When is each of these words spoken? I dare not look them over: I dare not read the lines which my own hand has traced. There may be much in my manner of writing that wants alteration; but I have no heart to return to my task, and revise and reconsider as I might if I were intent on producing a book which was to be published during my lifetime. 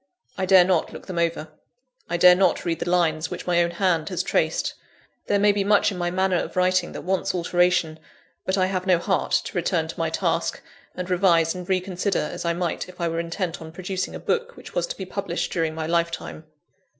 I 0.35 0.47
dare 0.47 0.63
not 0.63 0.91
look 0.91 1.05
them 1.05 1.19
over: 1.19 1.49
I 2.09 2.17
dare 2.17 2.33
not 2.33 2.65
read 2.65 2.79
the 2.79 2.89
lines 2.89 3.29
which 3.29 3.45
my 3.45 3.61
own 3.61 3.69
hand 3.69 4.09
has 4.09 4.23
traced. 4.23 4.73
There 5.27 5.37
may 5.37 5.51
be 5.51 5.63
much 5.63 5.91
in 5.91 5.97
my 5.99 6.09
manner 6.09 6.37
of 6.39 6.55
writing 6.55 6.93
that 6.93 7.03
wants 7.03 7.35
alteration; 7.35 7.99
but 8.43 8.57
I 8.57 8.65
have 8.65 8.87
no 8.87 8.97
heart 8.97 9.31
to 9.43 9.55
return 9.55 9.87
to 9.89 9.99
my 9.99 10.09
task, 10.09 10.63
and 10.95 11.07
revise 11.07 11.53
and 11.53 11.69
reconsider 11.69 12.17
as 12.33 12.45
I 12.45 12.53
might 12.53 12.89
if 12.89 12.99
I 12.99 13.07
were 13.09 13.19
intent 13.19 13.61
on 13.61 13.71
producing 13.71 14.15
a 14.15 14.19
book 14.19 14.57
which 14.57 14.73
was 14.73 14.87
to 14.87 14.97
be 14.97 15.05
published 15.05 15.51
during 15.51 15.75
my 15.75 15.85
lifetime. 15.85 16.45